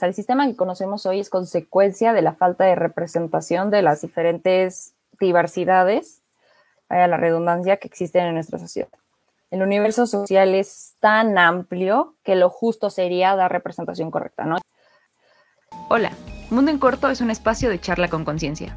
[0.00, 4.00] sea, el sistema que conocemos hoy es consecuencia de la falta de representación de las
[4.00, 6.22] diferentes diversidades,
[6.88, 8.88] a la redundancia, que existen en nuestra sociedad.
[9.50, 14.56] El universo social es tan amplio que lo justo sería dar representación correcta, ¿no?
[15.88, 16.12] Hola,
[16.50, 18.76] Mundo en Corto es un espacio de charla con conciencia.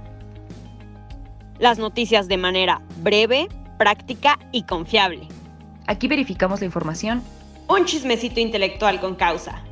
[1.60, 3.48] Las noticias de manera breve,
[3.78, 5.28] práctica y confiable.
[5.88, 7.24] Aquí verificamos la información.
[7.70, 9.64] Un chismecito intelectual con causa.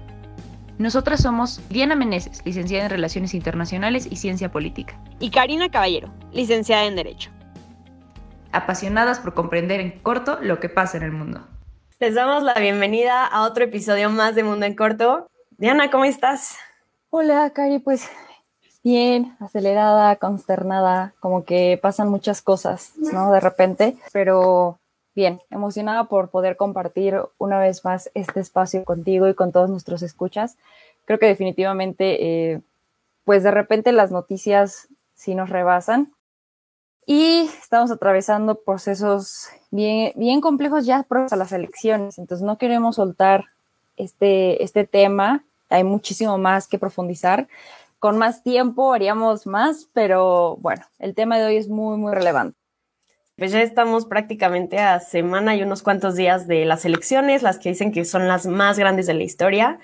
[0.78, 5.00] Nosotras somos Diana Meneses, licenciada en Relaciones Internacionales y Ciencia Política.
[5.20, 7.30] Y Karina Caballero, licenciada en Derecho.
[8.52, 11.48] Apasionadas por comprender en corto lo que pasa en el mundo.
[12.00, 15.30] Les damos la bienvenida a otro episodio más de Mundo en Corto.
[15.58, 16.58] Diana, ¿cómo estás?
[17.12, 18.10] Hola, Cari, pues
[18.84, 23.32] bien, acelerada, consternada, como que pasan muchas cosas, ¿no?
[23.32, 24.80] De repente, pero
[25.16, 30.02] bien, emocionada por poder compartir una vez más este espacio contigo y con todos nuestros
[30.02, 30.58] escuchas.
[31.06, 32.62] Creo que definitivamente, eh,
[33.26, 36.12] pues de repente las noticias sí nos rebasan
[37.06, 43.46] y estamos atravesando procesos bien, bien complejos ya a las elecciones, entonces no queremos soltar
[43.98, 47.48] este, este tema, hay muchísimo más que profundizar.
[48.00, 52.61] Con más tiempo haríamos más, pero bueno, el tema de hoy es muy, muy relevante.
[53.42, 57.70] Pues ya estamos prácticamente a semana y unos cuantos días de las elecciones, las que
[57.70, 59.80] dicen que son las más grandes de la historia.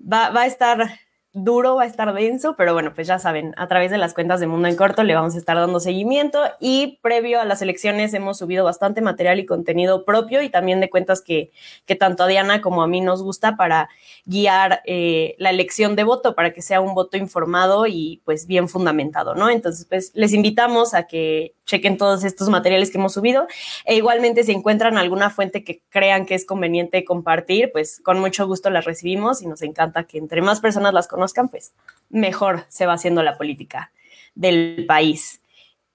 [0.00, 0.92] Va, va a estar
[1.32, 4.40] duro, va a estar denso, pero bueno, pues ya saben, a través de las cuentas
[4.40, 8.14] de Mundo en Corto le vamos a estar dando seguimiento y previo a las elecciones
[8.14, 11.52] hemos subido bastante material y contenido propio y también de cuentas que,
[11.86, 13.88] que tanto a Diana como a mí nos gusta para
[14.24, 18.68] guiar eh, la elección de voto, para que sea un voto informado y pues bien
[18.68, 19.50] fundamentado, ¿no?
[19.50, 23.46] Entonces, pues les invitamos a que chequen todos estos materiales que hemos subido
[23.84, 28.46] e igualmente si encuentran alguna fuente que crean que es conveniente compartir, pues con mucho
[28.46, 31.72] gusto las recibimos y nos encanta que entre más personas las conozcan, pues
[32.08, 33.92] mejor se va haciendo la política
[34.34, 35.40] del país.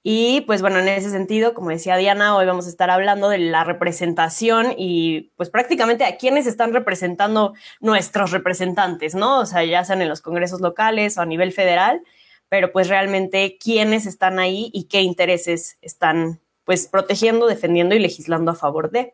[0.07, 3.39] Y pues bueno, en ese sentido, como decía Diana, hoy vamos a estar hablando de
[3.39, 9.39] la representación y pues prácticamente a quiénes están representando nuestros representantes, ¿no?
[9.39, 12.03] O sea, ya sean en los congresos locales o a nivel federal,
[12.49, 18.51] pero pues realmente quiénes están ahí y qué intereses están pues protegiendo, defendiendo y legislando
[18.51, 19.13] a favor de.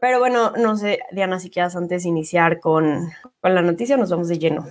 [0.00, 3.10] Pero bueno, no sé, Diana, si quieras antes de iniciar con,
[3.40, 4.66] con la noticia, nos vamos de lleno.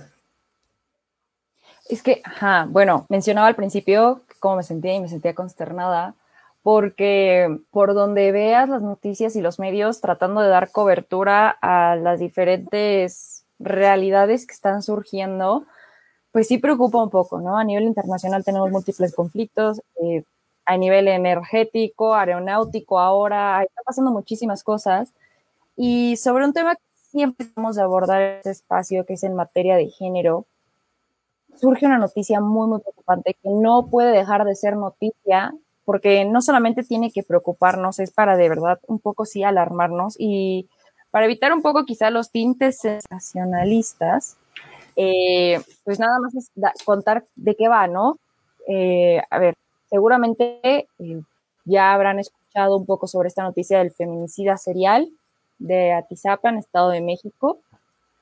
[1.88, 2.22] Es que,
[2.68, 6.14] bueno, mencionaba al principio cómo me sentía y me sentía consternada
[6.62, 12.20] porque por donde veas las noticias y los medios tratando de dar cobertura a las
[12.20, 15.66] diferentes realidades que están surgiendo,
[16.34, 17.56] pues sí preocupa un poco, ¿no?
[17.56, 20.24] A nivel internacional tenemos múltiples conflictos, eh,
[20.66, 25.12] a nivel energético, aeronáutico ahora, está pasando muchísimas cosas.
[25.76, 29.36] Y sobre un tema que siempre vamos a abordar en este espacio, que es en
[29.36, 30.44] materia de género,
[31.54, 36.42] surge una noticia muy, muy preocupante que no puede dejar de ser noticia porque no
[36.42, 40.68] solamente tiene que preocuparnos, es para de verdad un poco sí alarmarnos y
[41.12, 44.36] para evitar un poco quizá los tintes sensacionalistas,
[44.96, 46.50] eh, pues nada más es
[46.84, 48.18] contar de qué va, ¿no?
[48.68, 49.54] Eh, a ver,
[49.90, 50.60] seguramente
[50.98, 51.20] eh,
[51.64, 55.08] ya habrán escuchado un poco sobre esta noticia del feminicida serial
[55.58, 57.58] de Atizapan, Estado de México.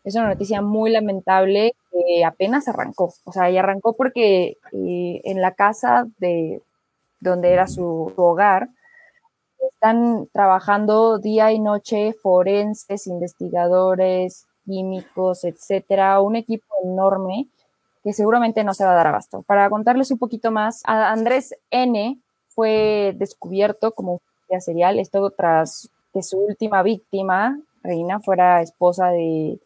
[0.04, 3.12] Es una noticia muy lamentable que apenas arrancó.
[3.24, 6.60] O sea, y arrancó porque en la casa de
[7.20, 8.68] donde era su, hogar
[9.68, 17.48] están trabajando día y noche forenses, investigadores, químicos, etcétera, un equipo enorme
[18.02, 19.42] que seguramente no se va a dar abasto.
[19.42, 22.18] Para contarles un poquito más, Andrés N
[22.48, 29.58] fue descubierto como un serial, esto tras que su última víctima, Reina, fuera esposa de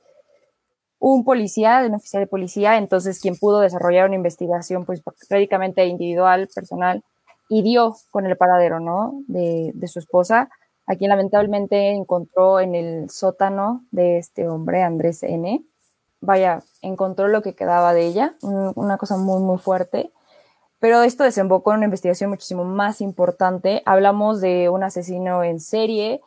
[0.98, 5.84] un policía, de un oficial de policía, entonces quien pudo desarrollar una investigación pues prácticamente
[5.86, 7.02] individual, personal,
[7.48, 9.20] y dio con el paradero, ¿no?
[9.28, 10.48] De, de su esposa,
[10.86, 15.64] a quien lamentablemente encontró en el sótano de este hombre, Andrés N.
[16.20, 20.12] Vaya, encontró lo que quedaba de ella, una cosa muy, muy fuerte.
[20.78, 23.82] Pero esto desembocó en una investigación muchísimo más importante.
[23.86, 26.20] Hablamos de un asesino en serie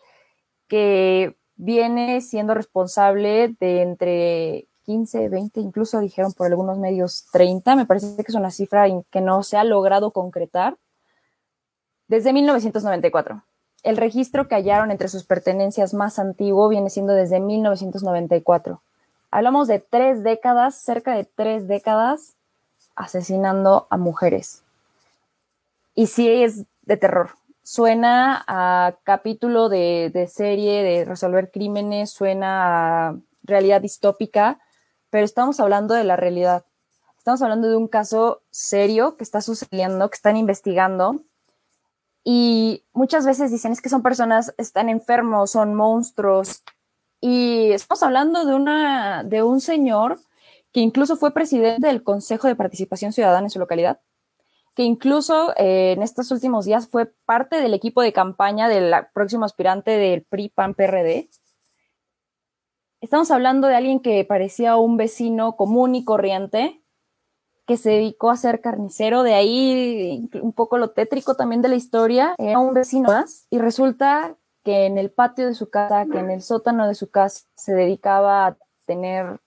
[0.67, 7.85] que viene siendo responsable de entre 15, 20, incluso dijeron por algunos medios 30, me
[7.85, 10.77] parece que es una cifra que no se ha logrado concretar,
[12.07, 13.43] desde 1994.
[13.83, 18.81] El registro que hallaron entre sus pertenencias más antiguo viene siendo desde 1994.
[19.31, 22.35] Hablamos de tres décadas, cerca de tres décadas,
[22.95, 24.63] asesinando a mujeres.
[25.95, 27.31] Y sí es de terror
[27.69, 34.59] suena a capítulo de, serie de resolver crímenes, suena a realidad distópica,
[35.11, 36.65] pero estamos hablando de la realidad.
[37.19, 41.21] Estamos hablando de un caso serio que está sucediendo, que están investigando.
[42.31, 46.61] Y muchas veces dicen es que son personas, están enfermos, son monstruos.
[47.19, 50.19] Y estamos hablando de, una, de un señor
[50.71, 54.01] que incluso fue presidente del Consejo de Participación Ciudadana en su localidad,
[54.75, 59.43] que incluso eh, en estos últimos días fue parte del equipo de campaña del próximo
[59.43, 61.29] aspirante del PRI-PAN-PRD.
[63.01, 66.79] Estamos hablando de alguien que parecía un vecino común y corriente,
[67.69, 71.75] que se dedicó a ser carnicero, de ahí un poco lo tétrico también de la
[71.75, 74.33] historia, era un vecino más, y resulta
[74.63, 77.75] que en el patio de su casa, que en el sótano de su casa, se
[77.75, 78.57] dedicaba a
[78.87, 79.39] tener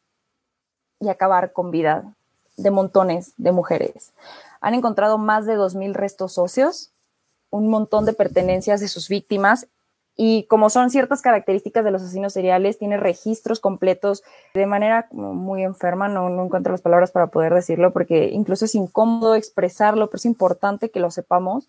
[1.00, 2.14] y acabar con vida
[2.56, 4.12] de montones de mujeres.
[4.60, 6.90] Han encontrado más de 2.000 restos óseos,
[7.50, 9.66] un montón de pertenencias de sus víctimas
[10.16, 14.22] y como son ciertas características de los asesinos seriales, tiene registros completos
[14.54, 19.34] de manera muy enferma, no, encuentro las palabras para poder decirlo porque incluso es incómodo
[19.34, 21.66] expresarlo, pero es importante que lo sepamos.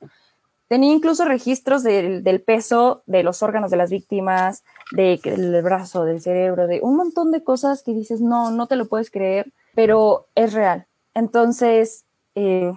[0.68, 6.04] Tenía incluso registros del, del peso de los órganos de las víctimas, de, del brazo,
[6.04, 9.52] del cerebro, de un montón de cosas que dices, no, no te lo puedes creer,
[9.76, 10.88] pero es real.
[11.14, 12.06] Entonces,
[12.36, 12.74] eh,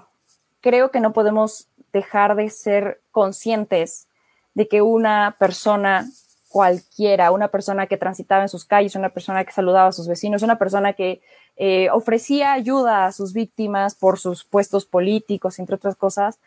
[0.61, 4.09] creo que no podemos dejar de ser conscientes
[4.57, 6.09] de que una persona
[6.49, 10.43] cualquiera, una persona que transitaba en sus calles, una persona que saludaba a sus vecinos,
[10.43, 11.21] una persona que
[11.59, 16.39] eh, ofrecía ayuda a sus víctimas por sus puestos políticos, entre otras cosas,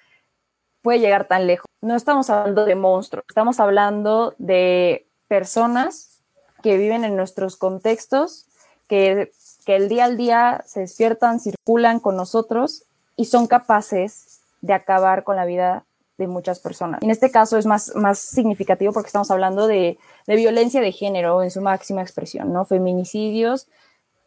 [0.81, 1.67] puede llegar tan lejos.
[1.81, 6.17] No estamos hablando de monstruos, estamos hablando de personas
[6.63, 8.47] que viven en nuestros contextos,
[8.87, 9.31] que,
[9.67, 12.85] que el día al día se despiertan, circulan con nosotros
[13.15, 15.83] y son capaces de acabar con la vida
[16.19, 17.01] de muchas personas.
[17.01, 21.41] En este caso es más, más significativo porque estamos hablando de, de violencia de género
[21.41, 22.65] en su máxima expresión, ¿no?
[22.65, 23.67] Feminicidios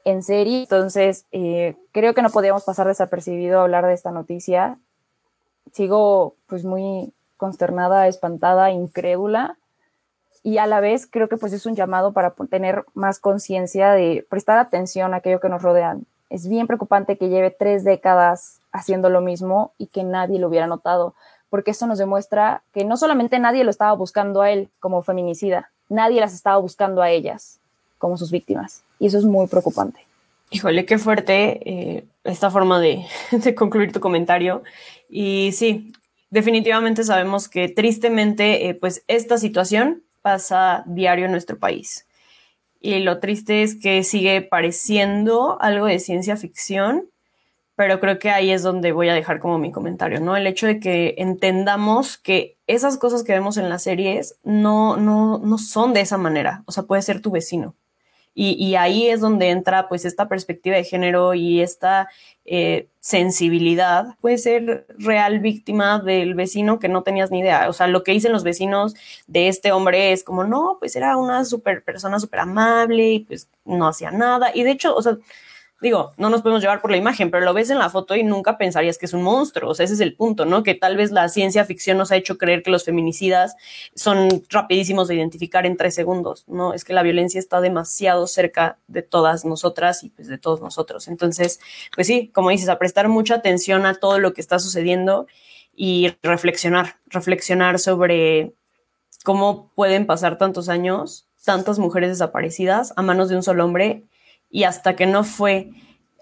[0.05, 0.63] en serie.
[0.63, 4.79] Entonces, eh, creo que no podíamos pasar desapercibido a hablar de esta noticia.
[5.73, 9.59] Sigo pues muy consternada, espantada, incrédula
[10.43, 14.27] y a la vez creo que pues es un llamado para tener más conciencia de
[14.29, 16.07] prestar atención a aquello que nos rodean.
[16.31, 20.67] Es bien preocupante que lleve tres décadas haciendo lo mismo y que nadie lo hubiera
[20.67, 21.15] notado,
[21.53, 25.71] porque eso nos demuestra que no solamente nadie lo estaba buscando a él como feminicida,
[25.91, 27.61] nadie las estaba buscando a ellas
[27.99, 28.85] como sus víctimas.
[28.99, 30.01] Y eso es muy preocupante.
[30.51, 33.05] Híjole, qué fuerte eh, esta forma de,
[33.55, 34.63] concluir tu comentario.
[35.11, 35.93] Y sí,
[36.31, 42.07] definitivamente sabemos que tristemente, eh, pues esta situación pasa diario en nuestro país.
[42.81, 47.11] Y lo triste es que sigue pareciendo algo de ciencia ficción,
[47.83, 50.37] pero creo que ahí es donde voy a dejar como mi comentario, ¿no?
[50.37, 55.39] El hecho de que entendamos que esas cosas que vemos en las series no, no,
[55.39, 56.63] no son de esa manera.
[56.67, 57.75] O sea, puede ser tu vecino,
[58.35, 62.09] y, ahí es donde entra pues esta perspectiva de género y esta
[62.45, 64.17] eh, sensibilidad.
[64.21, 67.69] Puede ser real víctima del vecino que no tenías ni idea.
[67.69, 68.95] O sea, lo que dicen los vecinos
[69.27, 73.49] de este hombre es como, no, pues era una super persona súper amable y pues
[73.65, 74.53] no hacía nada.
[74.55, 75.19] Y de hecho, o sea,
[75.83, 78.23] digo, no nos podemos llevar por la imagen, pero lo ves en la foto y
[78.23, 79.71] nunca pensarías que es un monstruo.
[79.71, 80.63] O sea, ese es el punto, ¿no?
[80.63, 83.57] Que tal vez la ciencia ficción nos ha hecho creer que los feminicidas
[83.97, 86.73] son rapidísimos de identificar en tres segundos, ¿no?
[86.73, 91.09] Es que la violencia está demasiado cerca de todas nosotras y pues de todos nosotros.
[91.09, 91.59] Entonces,
[91.95, 95.27] pues sí, como dices, a prestar mucha atención a todo lo que está sucediendo
[95.75, 98.55] y reflexionar, reflexionar sobre
[99.25, 104.05] cómo pueden pasar tantos años, tantas mujeres desaparecidas a manos de un solo hombre
[104.53, 105.71] y hasta que no fue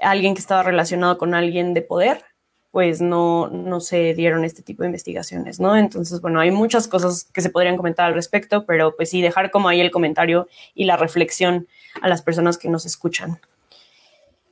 [0.00, 2.24] alguien que estaba relacionado con alguien de poder,
[2.70, 5.76] pues no, no se dieron este tipo de investigaciones, ¿no?
[5.76, 9.50] Entonces, bueno, hay muchas cosas que se podrían comentar al respecto, pero pues sí, dejar
[9.50, 11.66] como ahí el comentario y la reflexión
[12.00, 13.40] a las personas que nos escuchan.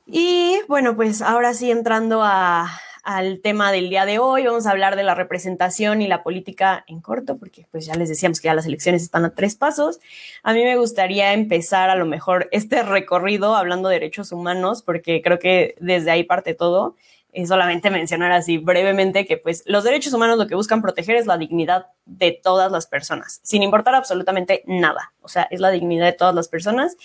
[0.05, 2.69] Y bueno, pues ahora sí entrando a,
[3.03, 4.45] al tema del día de hoy.
[4.45, 8.09] Vamos a hablar de la representación y la política en corto, porque pues ya les
[8.09, 9.99] decíamos que ya las elecciones están a tres pasos.
[10.43, 15.21] A mí me gustaría empezar a lo mejor este recorrido hablando de derechos humanos, porque
[15.21, 16.95] creo que desde ahí parte todo.
[17.31, 21.27] Es solamente mencionar así brevemente que pues los derechos humanos lo que buscan proteger es
[21.27, 25.13] la dignidad de todas las personas, sin importar absolutamente nada.
[25.21, 26.97] O sea, es la dignidad de todas las personas.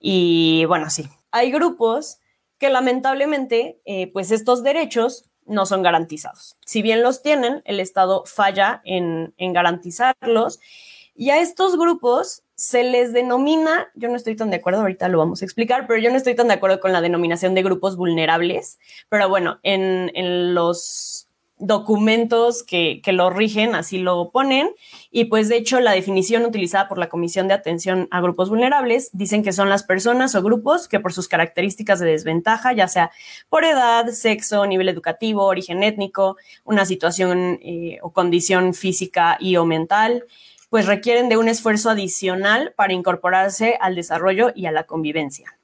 [0.00, 2.18] Y bueno, sí, hay grupos
[2.62, 6.56] que lamentablemente, eh, pues estos derechos no son garantizados.
[6.64, 10.60] Si bien los tienen, el Estado falla en, en garantizarlos
[11.16, 15.18] y a estos grupos se les denomina, yo no estoy tan de acuerdo, ahorita lo
[15.18, 17.96] vamos a explicar, pero yo no estoy tan de acuerdo con la denominación de grupos
[17.96, 18.78] vulnerables,
[19.08, 21.26] pero bueno, en, en los
[21.62, 24.70] documentos que, que, lo rigen, así lo ponen.
[25.12, 29.10] Y pues de hecho la definición utilizada por la Comisión de Atención a Grupos Vulnerables
[29.12, 33.12] dicen que son las personas o grupos que por sus características de desventaja, ya sea
[33.48, 39.64] por edad, sexo, nivel educativo, origen étnico, una situación eh, o condición física y o
[39.64, 40.24] mental,
[40.68, 45.61] pues requieren de un esfuerzo adicional para incorporarse al desarrollo y a la convivencia.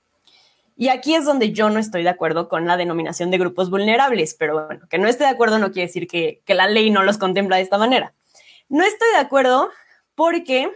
[0.80, 4.36] Y aquí es donde yo no estoy de acuerdo con la denominación de grupos vulnerables,
[4.38, 7.18] pero bueno, que no esté de acuerdo no quiere decir que, la ley no los
[7.18, 8.14] contempla de esta manera.
[8.68, 9.70] No estoy de acuerdo
[10.14, 10.70] porque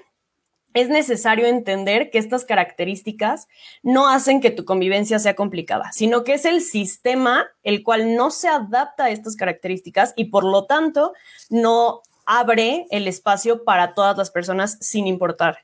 [0.75, 3.47] es necesario entender que estas características
[3.85, 8.33] no hacen que tu convivencia sea complicada, sino que es el sistema el cual no
[8.33, 11.13] se adapta a estas características y por lo tanto
[11.49, 15.59] no abre el espacio para todas las personas sin importar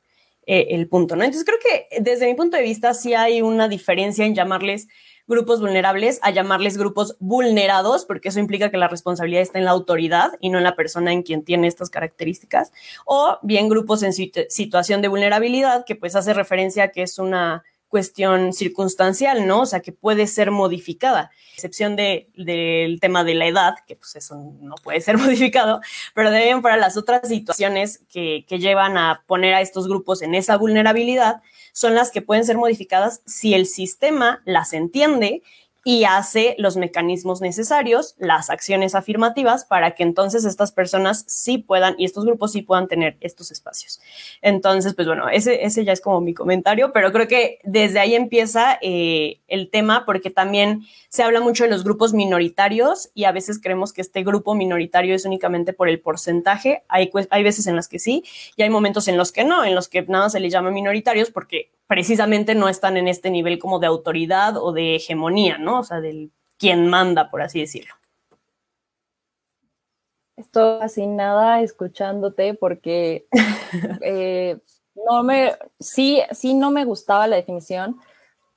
[0.51, 1.25] eh, el punto, ¿no?
[1.25, 4.89] Entonces creo que desde mi punto de vista sí hay una diferencia en llamarles
[5.27, 9.73] grupos vulnerables a llamarles grupos vulnerados, porque eso implica que la responsabilidad está en la
[9.73, 12.73] autoridad y no en la persona en quien tiene estas características,
[13.05, 17.63] o bien grupos en situación de vulnerabilidad, que pues hace referencia a que es una
[17.89, 19.63] cuestión circunstancial, ¿no?
[19.63, 24.37] O sea, que puede ser modificada, excepción del tema de la edad, que pues eso
[24.61, 25.81] no puede ser modificado,
[26.15, 30.35] pero deben para las otras situaciones que, que llevan a poner a estos grupos en
[30.35, 31.43] esa vulnerabilidad,
[31.73, 35.43] son las que pueden ser modificadas si el sistema las entiende
[35.89, 41.95] y hace los mecanismos necesarios, las acciones afirmativas para que entonces estas personas sí puedan
[41.97, 43.99] y estos grupos sí puedan tener estos espacios.
[44.43, 48.15] Entonces, pues bueno, ese, ese ya es como mi comentario, pero creo que desde ahí
[48.15, 53.33] empieza eh, el tema porque también se habla mucho de los grupos minoritarios y a
[53.33, 56.83] veces creemos que este grupo minoritario es únicamente por el porcentaje.
[56.89, 58.25] Hay, hay veces en las que sí
[58.57, 61.31] y hay momentos en los que no, en los que nada se les llama minoritarios
[61.31, 65.81] porque precisamente no están en este nivel como de autoridad o de hegemonía, ¿no?
[65.81, 67.95] O sea, del quien manda, por así decirlo.
[70.37, 73.27] Estoy fascinada escuchándote porque
[74.03, 74.59] eh,
[74.95, 77.99] no me, sí, sí no me gustaba la definición,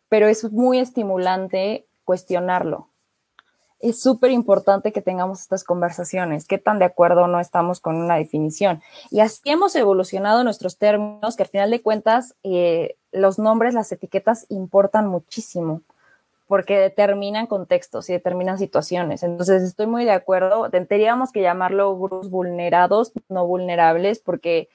[0.09, 2.90] pero es muy estimulante cuestionarlo
[3.81, 8.15] es súper importante que tengamos estas conversaciones, qué tan de acuerdo no estamos con una
[8.15, 8.81] definición.
[9.09, 13.91] Y así hemos evolucionado nuestros términos, que al final de cuentas eh, los nombres, las
[13.91, 15.81] etiquetas importan muchísimo,
[16.47, 19.23] porque determinan contextos y determinan situaciones.
[19.23, 24.69] Entonces estoy muy de acuerdo, tendríamos que llamarlo grupos vulnerados, no vulnerables, porque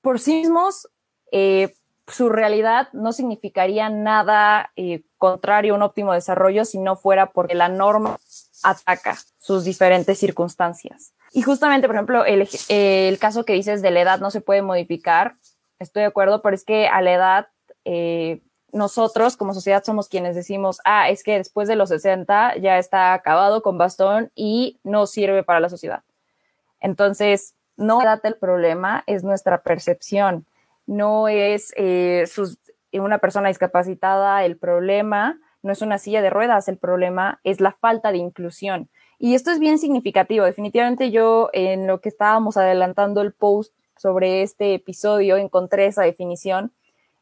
[0.00, 0.88] por sí mismos...
[1.32, 1.72] Eh,
[2.08, 7.54] su realidad no significaría nada eh, contrario a un óptimo desarrollo si no fuera porque
[7.54, 8.18] la norma
[8.62, 11.12] ataca sus diferentes circunstancias.
[11.32, 14.62] Y justamente, por ejemplo, el, el caso que dices de la edad no se puede
[14.62, 15.34] modificar,
[15.78, 17.48] estoy de acuerdo, pero es que a la edad
[17.84, 18.40] eh,
[18.72, 23.14] nosotros como sociedad somos quienes decimos, ah, es que después de los 60 ya está
[23.14, 26.02] acabado con bastón y no sirve para la sociedad.
[26.80, 30.46] Entonces, no date el problema, es nuestra percepción
[30.86, 32.24] no es eh,
[32.92, 37.72] una persona discapacitada el problema, no es una silla de ruedas el problema, es la
[37.72, 38.88] falta de inclusión.
[39.18, 40.44] Y esto es bien significativo.
[40.44, 46.72] Definitivamente yo en lo que estábamos adelantando el post sobre este episodio encontré esa definición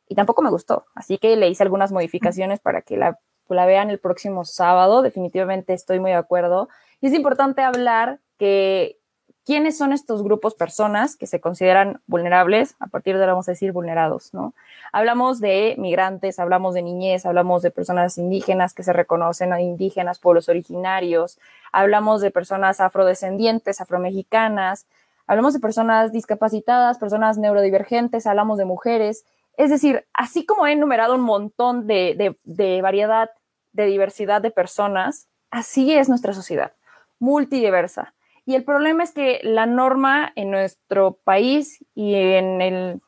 [0.09, 0.87] y tampoco me gustó.
[0.95, 5.03] Así que le hice algunas modificaciones para que la, la vean el próximo sábado.
[5.03, 6.69] Definitivamente estoy muy de acuerdo.
[7.01, 8.99] Y es importante hablar que
[9.45, 13.53] quiénes son estos grupos personas que se consideran vulnerables, a partir de ahora vamos a
[13.53, 14.55] decir vulnerados, ¿no?
[14.93, 20.19] Hablamos de migrantes, hablamos de niñez, hablamos de personas indígenas que se reconocen a indígenas,
[20.19, 21.39] pueblos originarios,
[21.73, 24.87] hablamos de personas afrodescendientes, afromexicanas,
[25.27, 29.25] hablamos de personas discapacitadas, personas neurodivergentes, hablamos de mujeres.
[29.59, 33.31] Es decir, así como he enumerado un montón de, de, de variedad,
[33.73, 36.73] de diversidad de personas, así es nuestra sociedad,
[37.19, 38.15] multidiversa
[38.47, 43.01] y el problema es que la norma en nuestro país y en el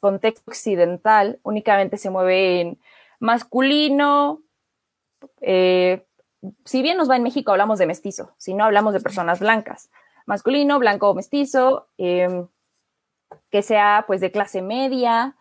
[0.00, 2.78] contexto occidental únicamente se mueve en
[3.20, 4.42] masculino.
[5.40, 6.06] Eh,
[6.64, 9.90] si bien nos va en México, hablamos de mestizo, si no hablamos de personas blancas.
[10.26, 12.48] Masculino, blanco o mestizo, em,
[13.50, 15.36] que sea pues de clase media,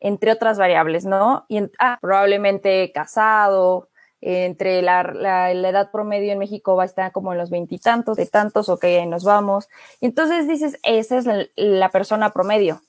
[0.00, 1.46] entre otras variables, ¿no?
[1.48, 3.88] Y ah, probablemente casado,
[4.22, 8.68] entre la, edad promedio en México va a estar como en los veintitantos, de tantos,
[8.68, 9.68] ok, ahí nos vamos.
[10.00, 11.26] Y entonces dices, esa es
[11.56, 12.80] la, persona promedio.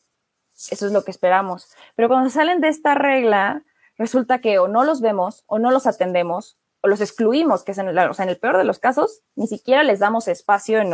[0.69, 1.69] Eso es lo que esperamos.
[1.95, 3.63] Pero cuando salen de esta regla,
[3.97, 7.79] resulta que o no los vemos, o no los atendemos, o los excluimos, que es
[7.79, 10.91] en, el, peor de los casos, ni siquiera les damos espacio en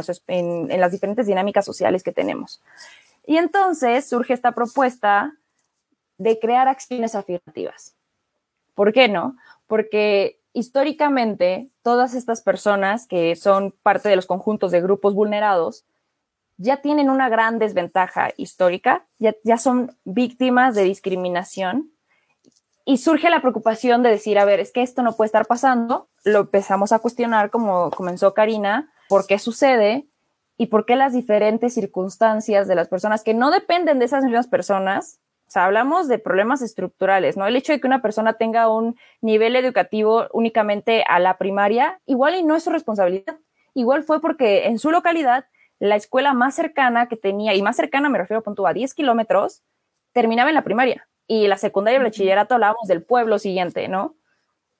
[0.80, 2.62] las diferentes dinámicas sociales que tenemos.
[3.26, 5.34] Y entonces surge esta propuesta
[6.18, 7.96] de crear acciones afirmativas.
[8.80, 9.36] ¿Por qué no?
[9.70, 15.86] Porque históricamente todas estas personas que son parte de los conjuntos de grupos vulnerados
[16.58, 21.92] ya tienen una gran desventaja histórica, ya, son víctimas de discriminación
[22.84, 26.10] y surge la preocupación de decir, a ver, es que esto no puede estar pasando,
[26.26, 30.10] lo empezamos a cuestionar como comenzó Karina, ¿por qué sucede?
[30.62, 34.48] y por qué las diferentes circunstancias de las personas que no dependen de esas mismas
[34.48, 37.48] personas, o sea, hablamos de problemas estructurales, ¿no?
[37.48, 42.36] El hecho de que una persona tenga un nivel educativo únicamente a la primaria, igual
[42.36, 43.40] y no es su responsabilidad.
[43.74, 45.46] Igual fue porque en su localidad,
[45.80, 49.64] la escuela más cercana que tenía, y más cercana me refiero punto a 10 kilómetros,
[50.12, 51.10] terminaba en la primaria.
[51.26, 54.18] Y la secundaria y el bachillerato hablábamos del pueblo siguiente, ¿no?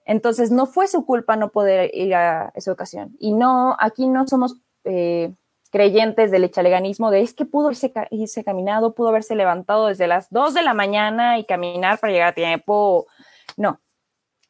[0.06, 3.16] Entonces, no fue su culpa no poder ir a esa educación.
[3.20, 5.34] Y no, aquí no somos eh,
[5.70, 10.54] creyentes del echaleganismo de es que pudo irse, caminado, pudo haberse levantado desde las 2
[10.54, 13.08] de la mañana y caminar para llegar a tiempo.
[13.58, 13.80] No.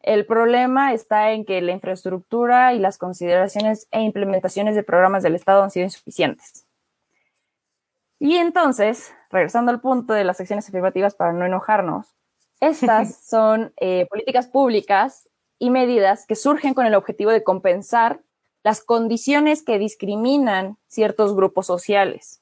[0.01, 5.35] El problema está en que la infraestructura y las consideraciones e implementaciones de programas del
[5.35, 6.65] Estado han sido insuficientes.
[8.17, 12.15] Y entonces, regresando al punto de las acciones afirmativas para no enojarnos,
[12.61, 18.21] estas son eh, políticas públicas y medidas que surgen con el objetivo de compensar
[18.63, 22.41] las condiciones que discriminan ciertos grupos sociales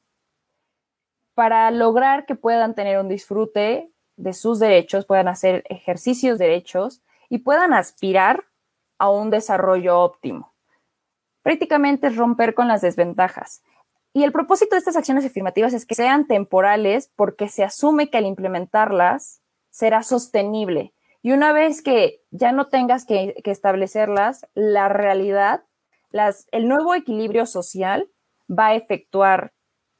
[1.37, 7.03] para lograr que puedan tener un disfrute de sus derechos, puedan hacer ejercicios de derechos
[7.29, 8.45] y puedan aspirar
[8.97, 10.55] a un desarrollo óptimo.
[11.43, 13.61] Prácticamente es romper con las desventajas.
[14.13, 18.17] Y el propósito de estas acciones afirmativas es que sean temporales porque se asume que
[18.17, 20.91] al implementarlas será sostenible.
[21.21, 25.65] Y una vez que ya no tengas que, que establecerlas, la realidad
[26.11, 28.09] el nuevo equilibrio social
[28.49, 29.53] va a efectuar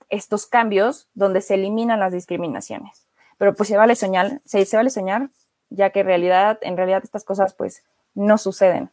[0.09, 3.07] estos cambios donde se eliminan las discriminaciones.
[3.37, 5.29] Pero pues se vale soñar, se, se vale soñar,
[5.69, 7.83] ya que en realidad, en realidad estas cosas pues
[8.15, 8.91] no suceden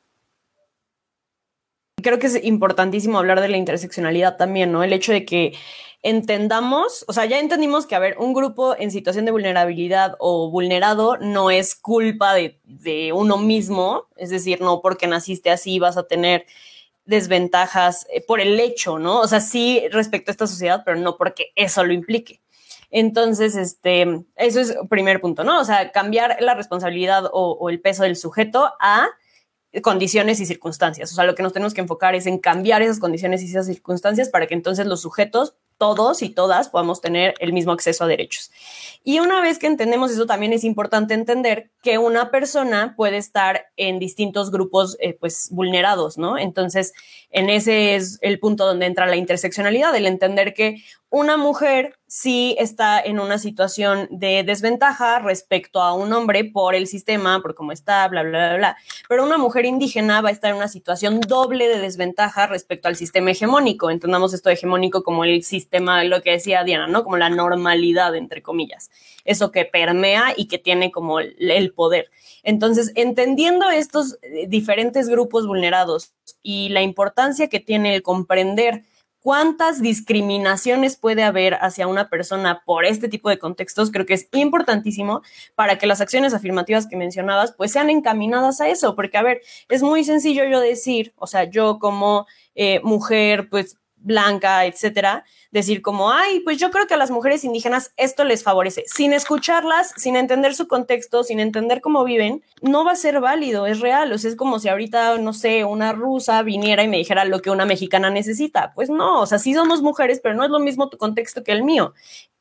[2.04, 4.85] creo que es importantísimo hablar de la interseccionalidad también, ¿no?
[4.85, 5.54] El hecho de que
[6.02, 10.50] entendamos, o sea, ya entendimos que, a ver, un grupo en situación de vulnerabilidad o
[10.50, 15.97] vulnerado no es culpa de, de uno mismo, es decir, no porque naciste así vas
[15.97, 16.47] a tener
[17.04, 19.20] desventajas eh, por el hecho, ¿no?
[19.20, 22.40] O sea, sí respecto a esta sociedad, pero no porque eso lo implique.
[22.90, 25.61] Entonces, este, eso es primer punto, ¿no?
[25.61, 29.09] O sea, cambiar la responsabilidad o, o el peso del sujeto a
[29.83, 31.11] condiciones y circunstancias.
[31.12, 33.66] O sea, lo que nos tenemos que enfocar es en cambiar esas condiciones y esas
[33.66, 38.06] circunstancias para que entonces los sujetos todos y todas podamos tener el mismo acceso a
[38.06, 38.50] derechos.
[39.02, 43.66] Y una vez que entendemos eso, también es importante entender que una persona puede estar
[43.76, 46.38] en distintos grupos, eh, pues, vulnerados, ¿no?
[46.38, 46.92] Entonces,
[47.30, 50.82] en ese es el punto donde entra la interseccionalidad, el entender que
[51.14, 56.88] una mujer sí está en una situación de desventaja respecto a un hombre por el
[56.88, 58.77] sistema, por cómo está, bla, bla, bla, bla.
[59.09, 62.96] Pero una mujer indígena va a estar en una situación doble de desventaja respecto al
[62.96, 63.90] sistema hegemónico.
[63.90, 67.05] Entendamos esto hegemónico como el sistema, lo que decía Diana, ¿no?
[67.05, 68.90] Como la normalidad, entre comillas.
[69.24, 72.11] Eso que permea y que tiene como el poder.
[72.42, 78.83] Entonces, entendiendo estos eh, diferentes grupos vulnerados y la importancia que tiene el comprender
[79.24, 84.28] cuántas discriminaciones puede haber hacia una persona por este tipo de contextos, creo que es
[84.34, 85.22] importantísimo
[85.54, 89.40] para que las acciones afirmativas que mencionabas pues sean encaminadas a eso, porque a ver,
[89.70, 95.82] es muy sencillo yo decir, o sea, yo como eh, mujer pues blanca, etcétera, decir
[95.82, 98.84] como, ay, pues yo creo que a las mujeres indígenas esto les favorece.
[98.86, 103.66] Sin escucharlas, sin entender su contexto, sin entender cómo viven, no va a ser válido,
[103.66, 104.12] es real.
[104.12, 107.40] O sea, es como si ahorita, no sé, una rusa viniera y me dijera lo
[107.40, 108.72] que una mexicana necesita.
[108.74, 111.52] Pues no, o sea, sí somos mujeres, pero no es lo mismo tu contexto que
[111.52, 111.94] el mío.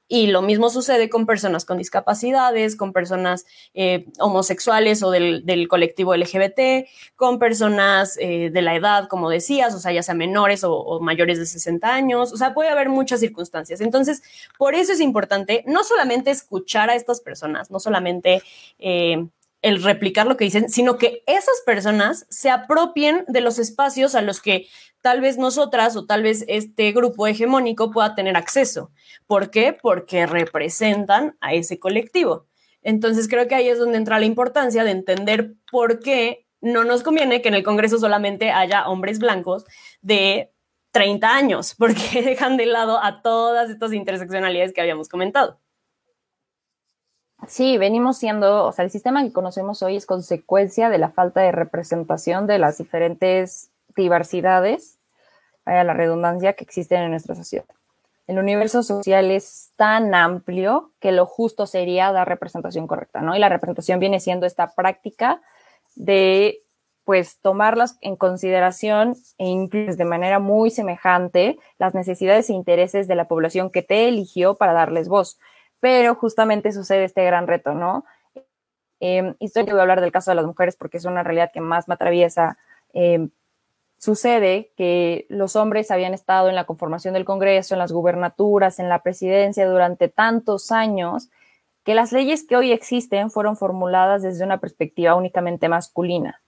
[0.08, 6.16] Y lo mismo sucede con personas con discapacidades, con personas eh, homosexuales o del, colectivo
[6.16, 11.00] LGBT, con personas eh, de la edad, como decías, o sea, ya sea menores o,
[11.00, 13.82] mayores de 60 años, o sea, puede haber muchas circunstancias.
[13.82, 14.22] Entonces,
[14.58, 18.42] por eso es importante no solamente escuchar a estas personas, no solamente...
[18.80, 19.28] Eh,
[19.64, 24.22] el replicar lo que dicen, sino que esas personas se apropien de los espacios a
[24.22, 24.68] los que
[25.02, 28.92] tal vez nosotras o tal vez este grupo hegemónico pueda tener acceso.
[29.26, 29.74] ¿Por qué?
[29.74, 32.46] Porque representan a ese colectivo.
[32.82, 37.02] Entonces creo que ahí es donde entra la importancia de entender por qué no nos
[37.02, 39.66] conviene que en el Congreso solamente haya hombres blancos
[40.02, 40.52] de
[40.92, 45.63] 30 años, porque dejan de lado a todas estas interseccionalidades que habíamos comentado.
[47.48, 51.42] Sí, venimos siendo, o sea, el sistema que conocemos hoy es consecuencia de la falta
[51.42, 55.00] de representación de las diferentes diversidades,
[55.66, 57.66] a la redundancia, que existen en nuestra sociedad.
[58.28, 63.36] El universo social es tan amplio que lo justo sería dar representación correcta, ¿no?
[63.36, 65.42] Y la representación viene siendo esta práctica
[65.96, 66.60] de
[67.04, 73.16] pues tomarlas en consideración e incluso de manera muy semejante las necesidades e intereses de
[73.16, 75.38] la población que te eligió para darles voz.
[75.84, 78.06] Pero justamente sucede este gran reto, ¿no?
[79.02, 81.52] Eh, y estoy voy a hablar del caso de las mujeres porque es una realidad
[81.54, 82.58] que más me atraviesa.
[82.94, 83.32] Em,
[83.98, 88.88] sucede que los hombres habían estado en la conformación del Congreso, en las gubernaturas, en
[88.88, 91.30] la presidencia durante tantos años,
[91.84, 96.42] que las leyes que hoy existen fueron formuladas desde una perspectiva únicamente masculina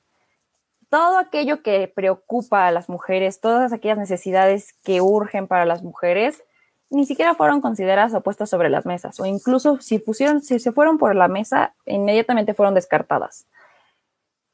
[0.88, 6.42] todo aquello que preocupa a las mujeres, todas aquellas necesidades que urgen para las mujeres,
[6.90, 10.72] ni siquiera fueron consideradas o puestas sobre las mesas, o incluso si pusieron, si se
[10.72, 13.48] fueron por la mesa, inmediatamente fueron descartadas.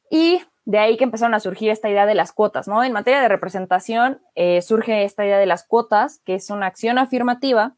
[0.10, 2.84] Y de ahí que empezaron a surgir esta idea de las cuotas, ¿no?
[2.84, 6.98] En materia de representación eh, surge esta idea de las cuotas, que es una acción
[6.98, 7.76] afirmativa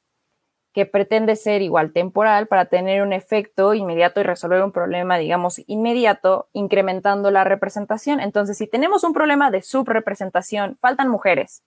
[0.74, 5.62] que pretende ser igual temporal para tener un efecto inmediato y resolver un problema, digamos,
[5.68, 8.20] inmediato, incrementando la representación.
[8.20, 11.64] Entonces, si tenemos un problema de subrepresentación, faltan mujeres,